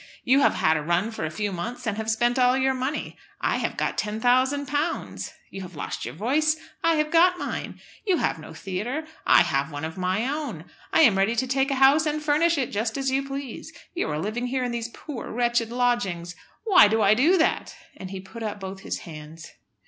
[0.23, 3.15] You have had a run for a few months, and have spent all your money.
[3.39, 5.33] I have got £10,000!
[5.51, 7.79] You have lost your voice, I have got mine.
[8.03, 10.65] You have no theatre, I have one of my own.
[10.91, 13.71] I am ready to take a house and furnish it just as you please.
[13.93, 16.35] You are living here in these poor, wretched lodgings.
[16.63, 19.51] Why do I do that?" And he put up both his hands.